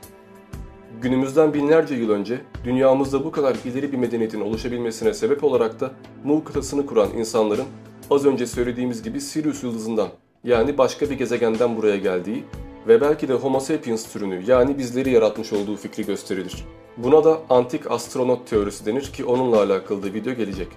Günümüzden 1.01 1.53
binlerce 1.53 1.95
yıl 1.95 2.09
önce 2.09 2.41
dünyamızda 2.63 3.23
bu 3.23 3.31
kadar 3.31 3.55
ileri 3.65 3.91
bir 3.91 3.97
medeniyetin 3.97 4.41
oluşabilmesine 4.41 5.13
sebep 5.13 5.43
olarak 5.43 5.79
da 5.79 5.91
Mu 6.23 6.43
kıtasını 6.43 6.85
kuran 6.85 7.09
insanların 7.17 7.65
az 8.09 8.25
önce 8.25 8.47
söylediğimiz 8.47 9.03
gibi 9.03 9.21
Sirius 9.21 9.63
yıldızından 9.63 10.07
yani 10.43 10.77
başka 10.77 11.09
bir 11.09 11.15
gezegenden 11.15 11.77
buraya 11.77 11.97
geldiği 11.97 12.43
ve 12.87 13.01
belki 13.01 13.27
de 13.27 13.33
Homo 13.33 13.59
sapiens 13.59 14.13
türünü 14.13 14.43
yani 14.47 14.77
bizleri 14.77 15.09
yaratmış 15.09 15.53
olduğu 15.53 15.75
fikri 15.75 16.05
gösterilir. 16.05 16.65
Buna 16.97 17.23
da 17.23 17.39
antik 17.49 17.91
astronot 17.91 18.47
teorisi 18.47 18.85
denir 18.85 19.03
ki 19.03 19.25
onunla 19.25 19.61
alakalı 19.63 20.03
da 20.03 20.13
video 20.13 20.33
gelecek. 20.33 20.67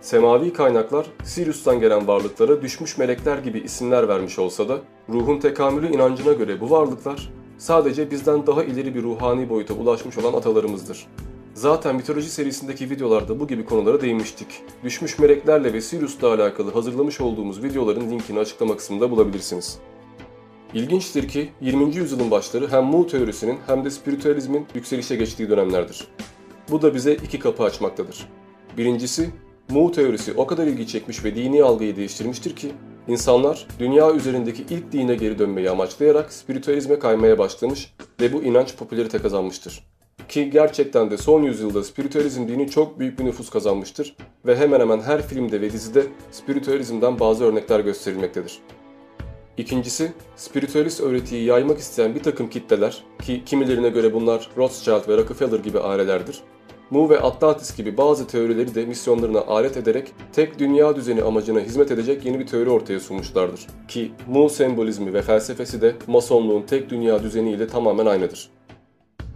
Semavi 0.00 0.52
kaynaklar 0.52 1.06
Sirius'tan 1.24 1.80
gelen 1.80 2.06
varlıklara 2.06 2.62
düşmüş 2.62 2.98
melekler 2.98 3.38
gibi 3.38 3.58
isimler 3.58 4.08
vermiş 4.08 4.38
olsa 4.38 4.68
da 4.68 4.78
ruhun 5.08 5.40
tekamülü 5.40 5.94
inancına 5.94 6.32
göre 6.32 6.60
bu 6.60 6.70
varlıklar 6.70 7.30
sadece 7.60 8.10
bizden 8.10 8.46
daha 8.46 8.64
ileri 8.64 8.94
bir 8.94 9.02
ruhani 9.02 9.48
boyuta 9.48 9.74
ulaşmış 9.74 10.18
olan 10.18 10.32
atalarımızdır. 10.32 11.06
Zaten 11.54 11.96
mitoloji 11.96 12.30
serisindeki 12.30 12.90
videolarda 12.90 13.40
bu 13.40 13.48
gibi 13.48 13.64
konulara 13.64 14.00
değinmiştik. 14.00 14.46
Düşmüş 14.84 15.18
meleklerle 15.18 15.72
ve 15.72 15.80
Sirius'la 15.80 16.34
alakalı 16.34 16.72
hazırlamış 16.72 17.20
olduğumuz 17.20 17.62
videoların 17.62 18.10
linkini 18.10 18.38
açıklama 18.38 18.76
kısmında 18.76 19.10
bulabilirsiniz. 19.10 19.78
İlginçtir 20.74 21.28
ki 21.28 21.50
20. 21.60 21.96
yüzyılın 21.96 22.30
başları 22.30 22.68
hem 22.68 22.84
Mu 22.84 23.06
teorisinin 23.06 23.58
hem 23.66 23.84
de 23.84 23.90
spiritüalizmin 23.90 24.66
yükselişe 24.74 25.16
geçtiği 25.16 25.50
dönemlerdir. 25.50 26.08
Bu 26.70 26.82
da 26.82 26.94
bize 26.94 27.14
iki 27.14 27.38
kapı 27.38 27.62
açmaktadır. 27.62 28.28
Birincisi, 28.78 29.30
Mu 29.70 29.92
teorisi 29.92 30.32
o 30.36 30.46
kadar 30.46 30.66
ilgi 30.66 30.86
çekmiş 30.86 31.24
ve 31.24 31.34
dini 31.34 31.62
algıyı 31.62 31.96
değiştirmiştir 31.96 32.56
ki 32.56 32.72
insanlar 33.08 33.66
dünya 33.78 34.12
üzerindeki 34.12 34.64
ilk 34.70 34.92
dine 34.92 35.14
geri 35.14 35.38
dönmeyi 35.38 35.70
amaçlayarak 35.70 36.32
spiritüalizme 36.32 36.98
kaymaya 36.98 37.38
başlamış 37.38 37.94
ve 38.20 38.32
bu 38.32 38.42
inanç 38.42 38.76
popülerite 38.76 39.18
kazanmıştır. 39.18 39.84
Ki 40.28 40.50
gerçekten 40.50 41.10
de 41.10 41.16
son 41.16 41.42
yüzyılda 41.42 41.84
spiritüalizm 41.84 42.48
dini 42.48 42.70
çok 42.70 42.98
büyük 42.98 43.18
bir 43.18 43.24
nüfus 43.24 43.50
kazanmıştır 43.50 44.16
ve 44.46 44.56
hemen 44.56 44.80
hemen 44.80 45.00
her 45.00 45.22
filmde 45.26 45.60
ve 45.60 45.72
dizide 45.72 46.06
spiritüalizmden 46.30 47.20
bazı 47.20 47.44
örnekler 47.44 47.80
gösterilmektedir. 47.80 48.58
İkincisi, 49.56 50.12
spiritüalist 50.36 51.00
öğretiyi 51.00 51.44
yaymak 51.44 51.78
isteyen 51.78 52.14
bir 52.14 52.22
takım 52.22 52.50
kitleler 52.50 53.04
ki 53.22 53.42
kimilerine 53.46 53.88
göre 53.88 54.14
bunlar 54.14 54.50
Rothschild 54.56 55.08
ve 55.08 55.16
Rockefeller 55.16 55.58
gibi 55.58 55.80
ailelerdir, 55.80 56.40
Mu 56.90 57.10
ve 57.10 57.20
Atlantis 57.20 57.76
gibi 57.76 57.96
bazı 57.96 58.26
teorileri 58.26 58.74
de 58.74 58.86
misyonlarına 58.86 59.40
alet 59.40 59.76
ederek 59.76 60.12
tek 60.32 60.58
dünya 60.58 60.96
düzeni 60.96 61.22
amacına 61.22 61.60
hizmet 61.60 61.90
edecek 61.90 62.24
yeni 62.24 62.38
bir 62.38 62.46
teori 62.46 62.70
ortaya 62.70 63.00
sunmuşlardır. 63.00 63.66
Ki 63.88 64.12
Mu 64.28 64.48
sembolizmi 64.48 65.14
ve 65.14 65.22
felsefesi 65.22 65.82
de 65.82 65.94
Masonluğun 66.06 66.62
tek 66.62 66.90
dünya 66.90 67.22
düzeni 67.22 67.52
ile 67.52 67.66
tamamen 67.66 68.06
aynıdır. 68.06 68.50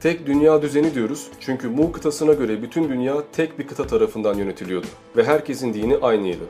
Tek 0.00 0.26
dünya 0.26 0.62
düzeni 0.62 0.94
diyoruz 0.94 1.28
çünkü 1.40 1.68
Mu 1.68 1.92
kıtasına 1.92 2.32
göre 2.32 2.62
bütün 2.62 2.88
dünya 2.88 3.14
tek 3.32 3.58
bir 3.58 3.66
kıta 3.66 3.86
tarafından 3.86 4.34
yönetiliyordu 4.34 4.86
ve 5.16 5.24
herkesin 5.24 5.74
dini 5.74 5.96
aynıydı. 5.96 6.44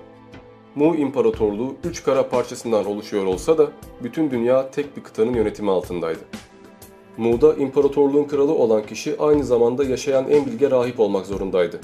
Mu 0.74 0.96
İmparatorluğu 0.96 1.74
üç 1.84 2.02
kara 2.02 2.28
parçasından 2.28 2.86
oluşuyor 2.86 3.26
olsa 3.26 3.58
da 3.58 3.68
bütün 4.02 4.30
dünya 4.30 4.70
tek 4.70 4.96
bir 4.96 5.02
kıtanın 5.02 5.34
yönetimi 5.34 5.70
altındaydı. 5.70 6.20
Mu'da 7.16 7.54
imparatorluğun 7.54 8.24
kralı 8.24 8.54
olan 8.54 8.86
kişi 8.86 9.16
aynı 9.18 9.44
zamanda 9.44 9.84
yaşayan 9.84 10.30
en 10.30 10.46
bilge 10.46 10.70
rahip 10.70 11.00
olmak 11.00 11.26
zorundaydı. 11.26 11.80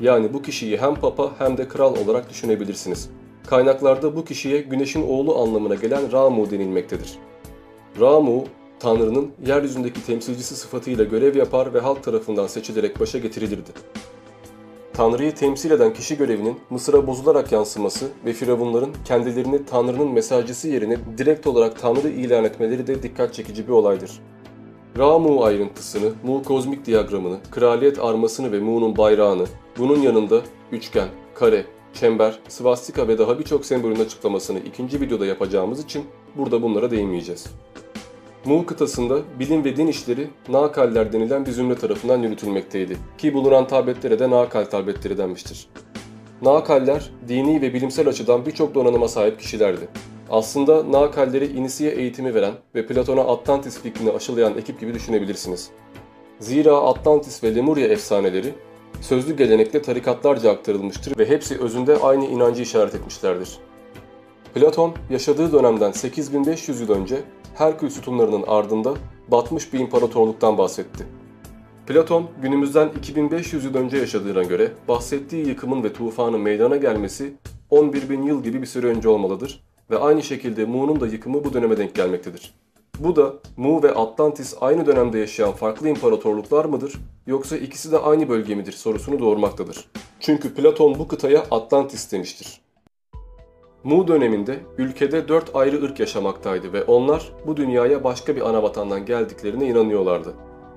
Yani 0.00 0.34
bu 0.34 0.42
kişiyi 0.42 0.76
hem 0.76 0.94
papa 0.94 1.32
hem 1.38 1.56
de 1.56 1.68
kral 1.68 1.96
olarak 2.04 2.30
düşünebilirsiniz. 2.30 3.10
Kaynaklarda 3.46 4.16
bu 4.16 4.24
kişiye 4.24 4.60
güneşin 4.60 5.02
oğlu 5.08 5.38
anlamına 5.38 5.74
gelen 5.74 6.12
Ramu 6.12 6.50
denilmektedir. 6.50 7.18
Ramu, 8.00 8.44
Tanrı'nın 8.80 9.30
yeryüzündeki 9.46 10.06
temsilcisi 10.06 10.56
sıfatıyla 10.56 11.04
görev 11.04 11.36
yapar 11.36 11.74
ve 11.74 11.80
halk 11.80 12.02
tarafından 12.02 12.46
seçilerek 12.46 13.00
başa 13.00 13.18
getirilirdi. 13.18 13.70
Tanrı'yı 14.92 15.34
temsil 15.34 15.70
eden 15.70 15.94
kişi 15.94 16.16
görevinin 16.16 16.56
Mısır'a 16.70 17.06
bozularak 17.06 17.52
yansıması 17.52 18.08
ve 18.24 18.32
firavunların 18.32 18.94
kendilerini 19.04 19.64
Tanrı'nın 19.64 20.12
mesajcısı 20.12 20.68
yerine 20.68 20.96
direkt 21.18 21.46
olarak 21.46 21.80
Tanrı 21.80 22.08
ilan 22.08 22.44
etmeleri 22.44 22.86
de 22.86 23.02
dikkat 23.02 23.34
çekici 23.34 23.66
bir 23.68 23.72
olaydır. 23.72 24.20
Ra-Mu 24.98 25.44
ayrıntısını, 25.44 26.12
Mu 26.24 26.42
kozmik 26.42 26.86
diyagramını, 26.86 27.38
kraliyet 27.50 27.98
armasını 27.98 28.52
ve 28.52 28.60
Mu'nun 28.60 28.96
bayrağını, 28.96 29.44
bunun 29.78 30.00
yanında 30.00 30.40
üçgen, 30.72 31.08
kare, 31.34 31.64
çember, 31.94 32.38
svastika 32.48 33.08
ve 33.08 33.18
daha 33.18 33.38
birçok 33.38 33.66
sembolün 33.66 34.00
açıklamasını 34.00 34.58
ikinci 34.58 35.00
videoda 35.00 35.26
yapacağımız 35.26 35.84
için 35.84 36.04
burada 36.36 36.62
bunlara 36.62 36.90
değinmeyeceğiz. 36.90 37.46
Mu 38.44 38.66
kıtasında 38.66 39.18
bilim 39.38 39.64
ve 39.64 39.76
din 39.76 39.86
işleri 39.86 40.28
Nakaller 40.48 41.12
denilen 41.12 41.46
bir 41.46 41.50
zümre 41.50 41.74
tarafından 41.74 42.22
yürütülmekteydi 42.22 42.96
ki 43.18 43.34
bulunan 43.34 43.66
tabletlere 43.66 44.18
de 44.18 44.30
Nakal 44.30 44.64
tabletleri 44.64 45.18
denmiştir. 45.18 45.68
Nakaller 46.42 47.10
dini 47.28 47.62
ve 47.62 47.74
bilimsel 47.74 48.08
açıdan 48.08 48.46
birçok 48.46 48.74
donanıma 48.74 49.08
sahip 49.08 49.40
kişilerdi. 49.40 49.88
Aslında 50.30 50.92
Nakalleri 50.92 51.46
inisiye 51.46 51.90
eğitimi 51.90 52.34
veren 52.34 52.54
ve 52.74 52.86
Platon'a 52.86 53.20
Atlantis 53.20 53.80
fikrini 53.80 54.10
aşılayan 54.10 54.58
ekip 54.58 54.80
gibi 54.80 54.94
düşünebilirsiniz. 54.94 55.70
Zira 56.40 56.76
Atlantis 56.76 57.44
ve 57.44 57.54
Lemuria 57.54 57.86
efsaneleri 57.86 58.54
sözlü 59.00 59.36
gelenekle 59.36 59.82
tarikatlarca 59.82 60.50
aktarılmıştır 60.50 61.18
ve 61.18 61.28
hepsi 61.28 61.58
özünde 61.58 61.96
aynı 61.96 62.26
inancı 62.26 62.62
işaret 62.62 62.94
etmişlerdir. 62.94 63.58
Platon 64.54 64.94
yaşadığı 65.10 65.52
dönemden 65.52 65.92
8500 65.92 66.80
yıl 66.80 66.90
önce 66.90 67.16
Herkül 67.54 67.90
sütunlarının 67.90 68.44
ardında 68.46 68.94
batmış 69.28 69.72
bir 69.72 69.78
imparatorluktan 69.78 70.58
bahsetti. 70.58 71.06
Platon 71.86 72.26
günümüzden 72.42 72.88
2500 72.98 73.64
yıl 73.64 73.74
önce 73.74 73.96
yaşadığına 73.96 74.42
göre 74.42 74.72
bahsettiği 74.88 75.46
yıkımın 75.46 75.84
ve 75.84 75.92
tufanın 75.92 76.40
meydana 76.40 76.76
gelmesi 76.76 77.32
11 77.70 78.10
bin 78.10 78.22
yıl 78.22 78.42
gibi 78.42 78.62
bir 78.62 78.66
süre 78.66 78.86
önce 78.86 79.08
olmalıdır 79.08 79.65
ve 79.90 79.98
aynı 79.98 80.22
şekilde 80.22 80.64
Mu'nun 80.64 81.00
da 81.00 81.06
yıkımı 81.06 81.44
bu 81.44 81.52
döneme 81.52 81.76
denk 81.78 81.94
gelmektedir. 81.94 82.54
Bu 82.98 83.16
da 83.16 83.34
Mu 83.56 83.82
ve 83.82 83.94
Atlantis 83.94 84.54
aynı 84.60 84.86
dönemde 84.86 85.18
yaşayan 85.18 85.52
farklı 85.52 85.88
imparatorluklar 85.88 86.64
mıdır 86.64 86.94
yoksa 87.26 87.56
ikisi 87.56 87.92
de 87.92 87.98
aynı 87.98 88.28
bölge 88.28 88.54
midir 88.54 88.72
sorusunu 88.72 89.18
doğurmaktadır. 89.18 89.88
Çünkü 90.20 90.54
Platon 90.54 90.98
bu 90.98 91.08
kıtaya 91.08 91.40
Atlantis 91.50 92.12
demiştir. 92.12 92.60
Mu 93.84 94.08
döneminde 94.08 94.60
ülkede 94.78 95.28
dört 95.28 95.56
ayrı 95.56 95.82
ırk 95.82 96.00
yaşamaktaydı 96.00 96.72
ve 96.72 96.84
onlar 96.84 97.32
bu 97.46 97.56
dünyaya 97.56 98.04
başka 98.04 98.36
bir 98.36 98.48
anavatandan 98.48 99.06
geldiklerine 99.06 99.66
inanıyorlardı. 99.66 100.34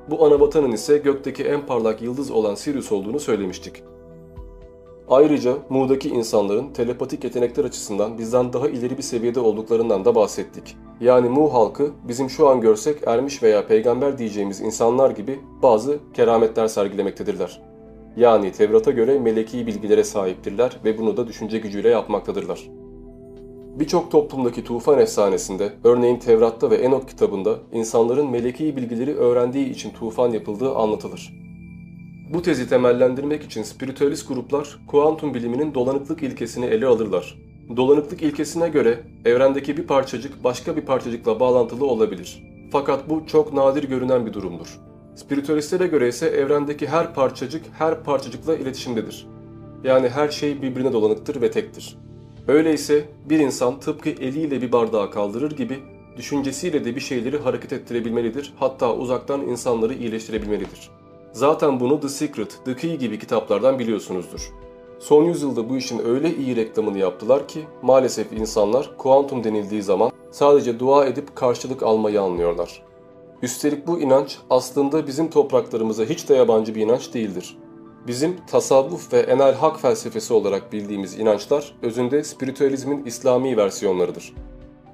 Bu 0.10 0.25
anavatanın 0.25 0.72
ise 0.72 0.98
gökteki 0.98 1.44
en 1.44 1.66
parlak 1.66 2.01
yıldız 2.01 2.32
olan 2.32 2.56
Sirius 2.56 2.92
olduğunu 2.92 3.20
söylemiştik. 3.20 3.84
Ayrıca 5.10 5.58
Mu'daki 5.70 6.10
insanların 6.10 6.74
telepatik 6.74 7.24
yetenekler 7.24 7.66
açısından 7.66 8.18
bizden 8.18 8.54
daha 8.54 8.70
ileri 8.70 8.98
bir 8.98 9.04
seviyede 9.04 9.39
olduklarından 9.39 10.06
da 10.06 10.16
bahsettik. 10.16 10.78
Yani 11.01 11.30
Mu 11.30 11.54
halkı 11.54 11.92
bizim 12.08 12.30
şu 12.30 12.48
an 12.48 12.62
görsek 12.62 12.98
ermiş 13.08 13.44
veya 13.44 13.68
peygamber 13.68 14.18
diyeceğimiz 14.18 14.62
insanlar 14.62 15.12
gibi 15.12 15.39
bazı 15.63 16.00
kerametler 16.13 16.68
sergilemektedirler. 16.68 17.62
Yani 18.18 18.51
Tevrat'a 18.51 18.92
göre 18.92 19.20
meleki 19.20 19.68
bilgilere 19.68 20.04
sahiptirler 20.04 20.78
ve 20.86 20.98
bunu 20.98 21.18
da 21.18 21.28
düşünce 21.28 21.60
gücüyle 21.60 21.89
yapmaktadırlar. 21.89 22.70
Birçok 23.80 24.12
toplumdaki 24.12 24.63
tufan 24.63 25.00
efsanesinde, 25.00 25.74
örneğin 25.84 26.20
Tevrat'ta 26.20 26.72
ve 26.72 26.75
Enok 26.75 27.10
kitabında 27.10 27.56
insanların 27.74 28.30
meleki 28.30 28.78
bilgileri 28.78 29.16
öğrendiği 29.16 29.70
için 29.70 29.89
tufan 29.89 30.32
yapıldığı 30.32 30.75
anlatılır. 30.75 31.49
Bu 32.33 32.41
tezi 32.41 32.69
temellendirmek 32.69 33.43
için 33.43 33.63
spiritüalist 33.63 34.27
gruplar 34.27 34.79
kuantum 34.88 35.33
biliminin 35.33 35.74
dolanıklık 35.74 36.24
ilkesini 36.24 36.65
ele 36.65 36.86
alırlar. 36.86 37.38
Dolanıklık 37.77 38.21
ilkesine 38.21 38.69
göre 38.69 39.00
evrendeki 39.25 39.77
bir 39.77 39.88
parçacık 39.88 40.43
başka 40.43 40.75
bir 40.75 40.81
parçacıkla 40.81 41.39
bağlantılı 41.39 41.86
olabilir. 41.86 42.43
Fakat 42.71 43.09
bu 43.09 43.24
çok 43.27 43.53
nadir 43.53 43.83
görünen 43.83 44.25
bir 44.25 44.33
durumdur. 44.33 44.79
Spiritüalistlere 45.15 45.88
göre 45.88 46.07
ise 46.07 46.27
evrendeki 46.27 46.88
her 46.88 47.13
parçacık 47.13 47.65
her 47.77 48.03
parçacıkla 48.03 48.55
iletişimdedir. 48.55 49.27
Yani 49.83 50.09
her 50.09 50.29
şey 50.29 50.62
birbirine 50.62 50.93
dolanıktır 50.93 51.41
ve 51.41 51.51
tektir. 51.51 51.98
Öyleyse 52.48 53.05
bir 53.29 53.39
insan 53.39 53.79
tıpkı 53.79 54.09
eliyle 54.09 54.62
bir 54.62 54.71
bardağı 54.71 55.12
kaldırır 55.12 55.51
gibi 55.51 55.79
düşüncesiyle 56.17 56.86
de 56.86 56.95
bir 56.95 57.01
şeyleri 57.01 57.38
hareket 57.38 57.74
ettirebilmelidir, 57.74 58.53
hatta 58.59 58.95
uzaktan 58.95 59.41
insanları 59.41 59.93
iyileştirebilmelidir. 59.93 60.99
Zaten 61.31 61.79
bunu 61.79 62.00
The 62.00 62.09
Secret, 62.09 62.59
The 62.65 62.75
Key 62.75 62.98
gibi 62.98 63.19
kitaplardan 63.19 63.79
biliyorsunuzdur. 63.79 64.53
Son 65.00 65.24
yüzyılda 65.24 65.69
bu 65.69 65.77
işin 65.77 66.05
öyle 66.05 66.36
iyi 66.36 66.55
reklamını 66.55 66.98
yaptılar 66.98 67.48
ki 67.48 67.67
maalesef 67.81 68.33
insanlar 68.33 68.98
kuantum 68.98 69.43
denildiği 69.43 69.83
zaman 69.83 70.12
sadece 70.31 70.79
dua 70.79 71.05
edip 71.05 71.36
karşılık 71.36 71.83
almayı 71.83 72.21
anlıyorlar. 72.21 72.81
Üstelik 73.41 73.88
bu 73.88 74.00
inanç 74.00 74.38
aslında 74.50 75.07
bizim 75.07 75.29
topraklarımıza 75.29 76.03
hiç 76.03 76.29
de 76.29 76.36
yabancı 76.36 76.75
bir 76.75 76.81
inanç 76.81 77.13
değildir. 77.13 77.57
Bizim 78.07 78.45
tasavvuf 78.45 79.13
ve 79.13 79.19
enel 79.19 79.53
hak 79.55 79.81
felsefesi 79.81 80.33
olarak 80.33 80.74
bildiğimiz 80.74 81.19
inançlar 81.19 81.75
özünde 81.81 82.24
spiritüalizmin 82.24 83.05
İslami 83.05 83.57
versiyonlarıdır. 83.57 84.33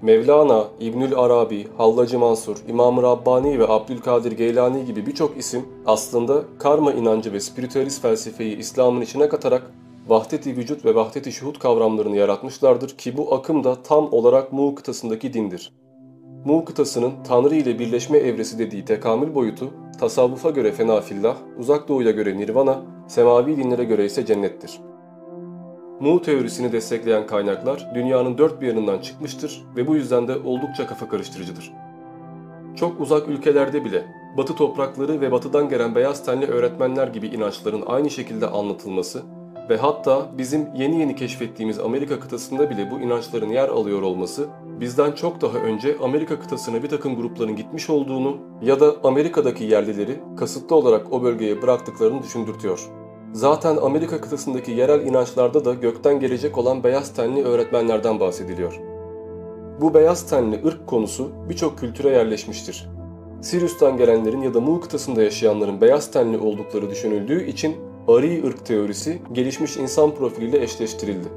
Mevlana, 0.06 0.68
İbnül 0.80 1.16
Arabi, 1.16 1.68
Hallacı 1.78 2.20
Mansur, 2.20 2.58
İmam-ı 2.68 3.04
Rabbani 3.04 3.60
ve 3.60 3.68
Abdülkadir 3.68 4.32
Geylani 4.32 4.86
gibi 4.86 5.06
birçok 5.06 5.38
isim 5.38 5.66
aslında 5.86 6.44
karma 6.60 6.94
inancı 6.94 7.34
ve 7.34 7.40
spiritüalist 7.40 8.02
felsefeyi 8.02 8.58
İslam'ın 8.58 9.02
içine 9.02 9.30
katarak 9.30 9.72
vahdet-i 10.08 10.58
vücut 10.58 10.86
ve 10.86 10.96
vahdet-i 10.96 11.32
şuhud 11.32 11.60
kavramlarını 11.60 12.18
yaratmışlardır 12.18 12.90
ki 12.90 13.18
bu 13.18 13.34
akım 13.34 13.64
da 13.64 13.84
tam 13.84 14.14
olarak 14.14 14.54
Mu 14.54 14.76
kıtasındaki 14.76 15.34
dindir. 15.34 15.74
Mu 16.46 16.66
kıtasının 16.66 17.14
Tanrı 17.28 17.56
ile 17.56 17.80
birleşme 17.80 18.18
evresi 18.18 18.60
dediği 18.60 18.86
tekamül 18.86 19.36
boyutu, 19.36 19.74
tasavvufa 20.00 20.50
göre 20.50 20.72
fenafillah, 20.72 21.36
uzak 21.60 21.88
doğuya 21.88 22.12
göre 22.12 22.38
nirvana, 22.38 22.82
semavi 23.08 23.58
dinlere 23.58 23.84
göre 23.84 24.06
ise 24.06 24.26
cennettir. 24.26 24.80
Mu 26.00 26.22
teorisini 26.22 26.72
destekleyen 26.72 27.28
kaynaklar 27.28 27.92
dünyanın 27.96 28.38
dört 28.38 28.62
bir 28.62 28.68
yanından 28.68 29.00
çıkmıştır 29.00 29.64
ve 29.76 29.88
bu 29.88 29.96
yüzden 29.96 30.28
de 30.28 30.38
oldukça 30.38 30.88
kafa 30.88 31.10
karıştırıcıdır. 31.10 31.72
Çok 32.76 33.02
uzak 33.02 33.28
ülkelerde 33.28 33.86
bile 33.86 34.06
Batı 34.38 34.56
toprakları 34.56 35.22
ve 35.22 35.32
batıdan 35.32 35.70
gelen 35.70 35.96
beyaz 35.96 36.26
tenli 36.26 36.46
öğretmenler 36.46 37.08
gibi 37.08 37.28
inançların 37.28 37.84
aynı 37.88 38.10
şekilde 38.10 38.48
anlatılması 38.48 39.22
ve 39.70 39.78
hatta 39.78 40.30
bizim 40.38 40.68
yeni 40.76 41.00
yeni 41.00 41.16
keşfettiğimiz 41.16 41.80
Amerika 41.80 42.20
kıtasında 42.20 42.70
bile 42.70 42.92
bu 42.92 43.00
inançların 43.00 43.50
yer 43.50 43.70
alıyor 43.70 44.02
olması 44.02 44.48
bizden 44.80 45.12
çok 45.12 45.42
daha 45.42 45.58
önce 45.58 45.96
Amerika 46.04 46.40
kıtasına 46.40 46.84
bir 46.84 46.90
takım 46.90 47.16
grupların 47.16 47.56
gitmiş 47.56 47.90
olduğunu 47.90 48.38
ya 48.62 48.80
da 48.80 48.96
Amerika'daki 49.04 49.64
yerlileri 49.64 50.20
kasıtlı 50.38 50.76
olarak 50.76 51.14
o 51.14 51.24
bölgeye 51.24 51.62
bıraktıklarını 51.62 52.24
düşündürtüyor. 52.24 53.05
Zaten 53.36 53.78
Amerika 53.78 54.22
kıtasındaki 54.22 54.72
yerel 54.72 55.06
inançlarda 55.06 55.66
da 55.66 55.74
gökten 55.74 56.20
gelecek 56.20 56.58
olan 56.58 56.84
beyaz 56.84 57.14
tenli 57.14 57.44
öğretmenlerden 57.44 58.20
bahsediliyor. 58.20 58.80
Bu 59.82 59.94
beyaz 59.94 60.30
tenli 60.30 60.66
ırk 60.66 60.88
konusu 60.88 61.30
birçok 61.50 61.80
kültüre 61.80 62.10
yerleşmiştir. 62.10 62.90
Sirius'tan 63.42 63.98
gelenlerin 63.98 64.42
ya 64.42 64.54
da 64.54 64.62
Mu 64.62 64.82
kıtasında 64.82 65.24
yaşayanların 65.24 65.82
beyaz 65.82 66.12
tenli 66.12 66.38
oldukları 66.38 66.90
düşünüldüğü 66.90 67.46
için 67.46 67.76
Ari 68.08 68.48
ırk 68.48 68.66
teorisi 68.66 69.22
gelişmiş 69.32 69.78
insan 69.78 70.16
profiliyle 70.16 70.64
eşleştirildi. 70.64 71.28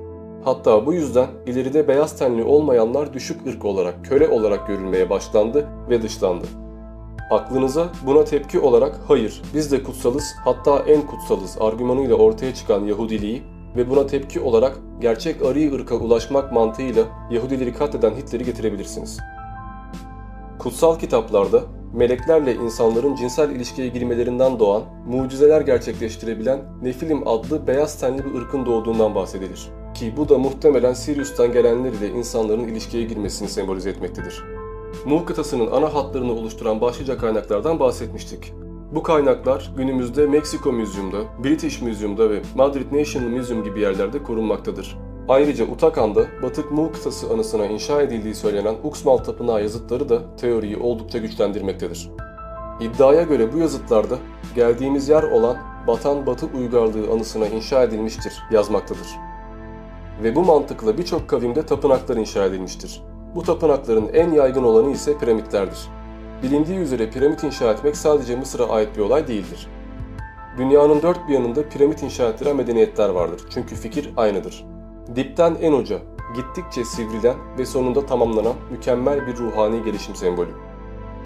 Hatta 0.44 0.86
bu 0.86 0.94
yüzden 0.94 1.26
ileride 1.46 1.88
beyaz 1.88 2.18
tenli 2.18 2.44
olmayanlar 2.44 3.12
düşük 3.12 3.46
ırk 3.46 3.64
olarak, 3.64 4.04
köle 4.04 4.28
olarak 4.28 4.66
görülmeye 4.66 5.10
başlandı 5.10 5.68
ve 5.90 6.02
dışlandı. 6.02 6.46
Aklınıza 7.30 7.88
buna 8.06 8.24
tepki 8.24 8.60
olarak 8.60 9.00
hayır 9.08 9.42
biz 9.54 9.72
de 9.72 9.82
kutsalız 9.82 10.34
hatta 10.44 10.78
en 10.78 11.06
kutsalız 11.06 11.56
argümanıyla 11.60 12.14
ortaya 12.14 12.54
çıkan 12.54 12.84
Yahudiliği 12.84 13.42
ve 13.76 13.90
buna 13.90 14.06
tepki 14.06 14.40
olarak 14.40 14.78
gerçek 15.00 15.42
Ari 15.42 15.74
ırka 15.74 15.94
ulaşmak 15.94 16.52
mantığıyla 16.52 17.02
Yahudileri 17.30 17.74
katleden 17.74 18.10
Hitler'i 18.10 18.44
getirebilirsiniz. 18.44 19.18
Kutsal 20.58 20.98
kitaplarda 20.98 21.62
meleklerle 21.92 22.54
insanların 22.54 23.14
cinsel 23.14 23.50
ilişkiye 23.50 23.88
girmelerinden 23.88 24.58
doğan, 24.58 24.82
mucizeler 25.06 25.60
gerçekleştirebilen 25.60 26.60
Nefilim 26.82 27.28
adlı 27.28 27.66
beyaz 27.66 28.00
tenli 28.00 28.24
bir 28.24 28.34
ırkın 28.40 28.66
doğduğundan 28.66 29.14
bahsedilir. 29.14 29.68
Ki 29.94 30.14
bu 30.16 30.28
da 30.28 30.38
muhtemelen 30.38 30.92
Sirius'tan 30.92 31.52
gelenler 31.52 31.92
ile 31.92 32.08
insanların 32.08 32.68
ilişkiye 32.68 33.04
girmesini 33.04 33.48
sembolize 33.48 33.90
etmektedir. 33.90 34.57
Mu 35.06 35.24
kıtasının 35.24 35.70
ana 35.70 35.94
hatlarını 35.94 36.32
oluşturan 36.32 36.80
başlıca 36.80 37.18
kaynaklardan 37.18 37.80
bahsetmiştik. 37.80 38.52
Bu 38.94 39.02
kaynaklar 39.02 39.72
günümüzde 39.76 40.26
Meksiko 40.26 40.72
Müzyum'da, 40.72 41.18
British 41.44 41.82
Museum'da 41.82 42.30
ve 42.30 42.42
Madrid 42.54 42.92
National 42.92 43.28
Museum 43.28 43.64
gibi 43.64 43.80
yerlerde 43.80 44.22
korunmaktadır. 44.22 44.98
Ayrıca 45.28 45.66
Utakan'da 45.66 46.26
Batık 46.42 46.72
Mu 46.72 46.92
kıtası 46.92 47.30
anısına 47.34 47.66
inşa 47.66 48.02
edildiği 48.02 48.34
söylenen 48.34 48.74
Uxmal 48.84 49.16
Tapınağı 49.16 49.62
yazıtları 49.62 50.08
da 50.08 50.36
teoriyi 50.36 50.76
oldukça 50.76 51.18
güçlendirmektedir. 51.18 52.10
İddiaya 52.80 53.22
göre 53.22 53.52
bu 53.52 53.58
yazıtlarda 53.58 54.18
geldiğimiz 54.54 55.08
yer 55.08 55.22
olan 55.22 55.56
Batan 55.86 56.26
Batı 56.26 56.46
uygarlığı 56.46 57.12
anısına 57.12 57.46
inşa 57.46 57.82
edilmiştir 57.82 58.32
yazmaktadır. 58.52 59.08
Ve 60.22 60.34
bu 60.34 60.44
mantıkla 60.44 60.98
birçok 60.98 61.28
kavimde 61.28 61.66
tapınaklar 61.66 62.16
inşa 62.16 62.44
edilmiştir. 62.44 63.02
Bu 63.34 63.42
tapınakların 63.42 64.08
en 64.14 64.32
yaygın 64.32 64.64
olanı 64.64 64.90
ise 64.90 65.18
piramitlerdir. 65.18 65.88
Bilindiği 66.42 66.78
üzere 66.78 67.10
piramit 67.10 67.44
inşa 67.44 67.72
etmek 67.72 67.96
sadece 67.96 68.36
Mısır'a 68.36 68.68
ait 68.68 68.96
bir 68.96 69.02
olay 69.02 69.28
değildir. 69.28 69.68
Dünyanın 70.58 71.02
dört 71.02 71.28
bir 71.28 71.34
yanında 71.34 71.68
piramit 71.68 72.02
inşa 72.02 72.28
ettiren 72.28 72.56
medeniyetler 72.56 73.08
vardır 73.08 73.42
çünkü 73.50 73.74
fikir 73.74 74.10
aynıdır. 74.16 74.64
Dipten 75.16 75.56
en 75.60 75.72
uca, 75.72 75.98
gittikçe 76.36 76.84
sivrilen 76.84 77.36
ve 77.58 77.66
sonunda 77.66 78.06
tamamlanan 78.06 78.54
mükemmel 78.70 79.26
bir 79.26 79.36
ruhani 79.36 79.84
gelişim 79.84 80.14
sembolü. 80.14 80.50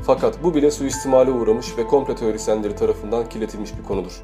Fakat 0.02 0.44
bu 0.44 0.54
bile 0.54 0.70
suistimale 0.70 1.30
uğramış 1.30 1.78
ve 1.78 1.86
komple 1.86 2.14
teorisyenleri 2.14 2.76
tarafından 2.76 3.28
kirletilmiş 3.28 3.78
bir 3.78 3.84
konudur. 3.84 4.22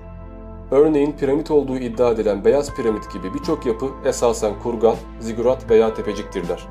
Örneğin 0.70 1.12
piramit 1.12 1.50
olduğu 1.50 1.76
iddia 1.76 2.10
edilen 2.10 2.44
Beyaz 2.44 2.74
Piramit 2.74 3.12
gibi 3.12 3.34
birçok 3.34 3.66
yapı 3.66 3.86
esasen 4.04 4.52
kurgan, 4.62 4.96
zigurat 5.20 5.70
veya 5.70 5.94
tepeciktirler. 5.94 6.68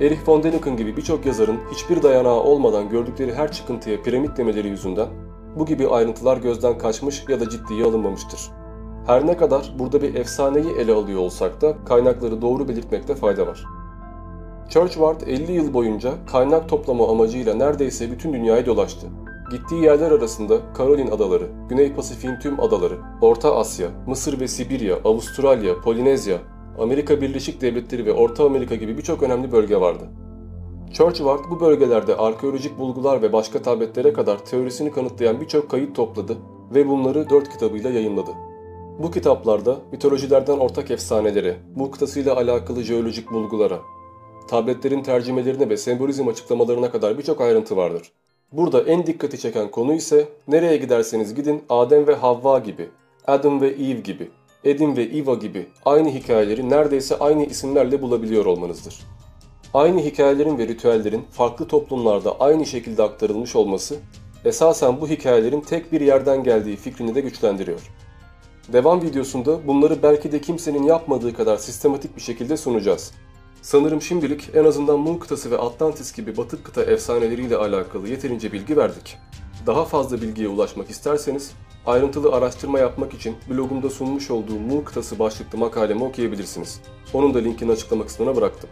Erich 0.00 0.28
von 0.28 0.42
Däniken 0.42 0.76
gibi 0.76 0.96
birçok 0.96 1.26
yazarın 1.26 1.58
hiçbir 1.72 2.02
dayanağı 2.02 2.40
olmadan 2.40 2.88
gördükleri 2.88 3.34
her 3.34 3.52
çıkıntıya 3.52 4.02
piramit 4.02 4.36
demeleri 4.36 4.68
yüzünden 4.68 5.08
bu 5.58 5.66
gibi 5.66 5.88
ayrıntılar 5.88 6.36
gözden 6.36 6.78
kaçmış 6.78 7.24
ya 7.28 7.40
da 7.40 7.48
ciddiye 7.48 7.84
alınmamıştır. 7.84 8.40
Her 9.06 9.26
ne 9.26 9.36
kadar 9.36 9.74
burada 9.78 10.02
bir 10.02 10.14
efsaneyi 10.14 10.72
ele 10.78 10.92
alıyor 10.92 11.20
olsak 11.20 11.60
da 11.60 11.76
kaynakları 11.84 12.42
doğru 12.42 12.68
belirtmekte 12.68 13.14
fayda 13.14 13.46
var. 13.46 13.64
Churchward 14.70 15.20
50 15.20 15.52
yıl 15.52 15.74
boyunca 15.74 16.12
kaynak 16.32 16.68
toplama 16.68 17.10
amacıyla 17.10 17.54
neredeyse 17.54 18.10
bütün 18.10 18.32
dünyayı 18.32 18.66
dolaştı. 18.66 19.06
Gittiği 19.50 19.84
yerler 19.84 20.10
arasında 20.10 20.72
Karolin 20.74 21.10
Adaları, 21.10 21.46
Güney 21.68 21.92
Pasifik'in 21.92 22.38
tüm 22.40 22.60
adaları, 22.60 22.98
Orta 23.20 23.56
Asya, 23.56 23.88
Mısır 24.06 24.40
ve 24.40 24.48
Sibirya, 24.48 24.96
Avustralya, 25.04 25.80
Polinezya, 25.80 26.38
Amerika 26.78 27.20
Birleşik 27.20 27.60
Devletleri 27.60 28.06
ve 28.06 28.12
Orta 28.12 28.44
Amerika 28.44 28.74
gibi 28.74 28.98
birçok 28.98 29.22
önemli 29.22 29.52
bölge 29.52 29.80
vardı. 29.80 30.04
Churchward 30.92 31.50
bu 31.50 31.60
bölgelerde 31.60 32.16
arkeolojik 32.16 32.78
bulgular 32.78 33.22
ve 33.22 33.32
başka 33.32 33.62
tabletlere 33.62 34.12
kadar 34.12 34.44
teorisini 34.44 34.92
kanıtlayan 34.92 35.40
birçok 35.40 35.70
kayıt 35.70 35.96
topladı 35.96 36.36
ve 36.74 36.88
bunları 36.88 37.30
dört 37.30 37.48
kitabıyla 37.48 37.90
yayınladı. 37.90 38.30
Bu 38.98 39.10
kitaplarda 39.10 39.76
mitolojilerden 39.92 40.58
ortak 40.58 40.90
efsanelere, 40.90 41.56
bu 41.76 41.90
kıtasıyla 41.90 42.36
alakalı 42.36 42.82
jeolojik 42.82 43.32
bulgulara, 43.32 43.80
tabletlerin 44.48 45.02
tercümelerine 45.02 45.68
ve 45.68 45.76
sembolizm 45.76 46.28
açıklamalarına 46.28 46.90
kadar 46.90 47.18
birçok 47.18 47.40
ayrıntı 47.40 47.76
vardır. 47.76 48.12
Burada 48.52 48.82
en 48.82 49.06
dikkati 49.06 49.38
çeken 49.38 49.70
konu 49.70 49.94
ise 49.94 50.28
nereye 50.48 50.76
giderseniz 50.76 51.34
gidin 51.34 51.62
Adem 51.68 52.06
ve 52.06 52.14
Havva 52.14 52.58
gibi, 52.58 52.88
Adam 53.26 53.60
ve 53.60 53.68
Eve 53.68 54.00
gibi, 54.00 54.30
Edim 54.66 54.96
ve 54.96 55.02
Eva 55.02 55.34
gibi 55.34 55.66
aynı 55.84 56.10
hikayeleri 56.10 56.70
neredeyse 56.70 57.18
aynı 57.18 57.44
isimlerle 57.44 58.02
bulabiliyor 58.02 58.46
olmanızdır. 58.46 59.00
Aynı 59.74 60.00
hikayelerin 60.00 60.58
ve 60.58 60.68
ritüellerin 60.68 61.24
farklı 61.30 61.68
toplumlarda 61.68 62.40
aynı 62.40 62.66
şekilde 62.66 63.02
aktarılmış 63.02 63.56
olması 63.56 63.96
esasen 64.44 65.00
bu 65.00 65.08
hikayelerin 65.08 65.60
tek 65.60 65.92
bir 65.92 66.00
yerden 66.00 66.44
geldiği 66.44 66.76
fikrini 66.76 67.14
de 67.14 67.20
güçlendiriyor. 67.20 67.80
Devam 68.72 69.02
videosunda 69.02 69.66
bunları 69.66 70.02
belki 70.02 70.32
de 70.32 70.40
kimsenin 70.40 70.82
yapmadığı 70.82 71.34
kadar 71.34 71.56
sistematik 71.56 72.16
bir 72.16 72.22
şekilde 72.22 72.56
sunacağız. 72.56 73.12
Sanırım 73.62 74.02
şimdilik 74.02 74.50
en 74.54 74.64
azından 74.64 74.98
Mu 74.98 75.18
kıtası 75.18 75.50
ve 75.50 75.58
Atlantis 75.58 76.16
gibi 76.16 76.36
batık 76.36 76.64
kıta 76.64 76.82
efsaneleriyle 76.82 77.56
alakalı 77.56 78.08
yeterince 78.08 78.52
bilgi 78.52 78.76
verdik. 78.76 79.18
Daha 79.66 79.84
fazla 79.84 80.22
bilgiye 80.22 80.48
ulaşmak 80.48 80.90
isterseniz 80.90 81.52
ayrıntılı 81.86 82.32
araştırma 82.32 82.78
yapmak 82.78 83.14
için 83.14 83.36
blogumda 83.50 83.90
sunmuş 83.90 84.30
olduğum 84.30 84.58
Mu 84.58 84.84
kıtası 84.84 85.18
başlıklı 85.18 85.58
makalemi 85.58 86.04
okuyabilirsiniz. 86.04 86.80
Onun 87.14 87.34
da 87.34 87.38
linkini 87.38 87.72
açıklama 87.72 88.06
kısmına 88.06 88.36
bıraktım. 88.36 88.70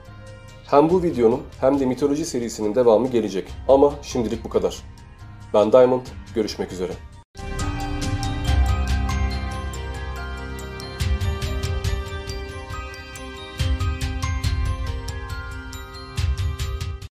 Hem 0.67 0.91
bu 0.91 1.03
videonun 1.03 1.43
hem 1.61 1.81
de 1.81 1.87
mitoloji 1.87 2.25
serisinin 2.25 2.75
devamı 2.75 3.09
gelecek 3.09 3.49
ama 3.69 3.95
şimdilik 4.03 4.45
bu 4.45 4.49
kadar. 4.49 4.83
Ben 5.55 5.73
Diamond, 5.73 6.07
görüşmek 6.35 6.73
üzere. 6.73 6.93